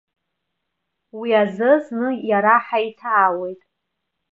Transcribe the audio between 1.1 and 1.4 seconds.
Уи